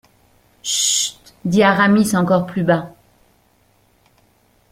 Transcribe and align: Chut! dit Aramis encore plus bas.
Chut! 0.63 1.35
dit 1.45 1.61
Aramis 1.61 2.15
encore 2.15 2.47
plus 2.47 2.63
bas. 2.63 2.91